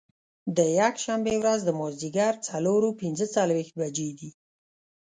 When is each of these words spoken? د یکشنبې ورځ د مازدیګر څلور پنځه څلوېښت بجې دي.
د 0.57 0.59
یکشنبې 0.79 1.35
ورځ 1.41 1.59
د 1.65 1.69
مازدیګر 1.79 2.33
څلور 2.47 2.81
پنځه 3.01 3.25
څلوېښت 3.35 3.73
بجې 3.79 4.09
دي. 4.19 4.29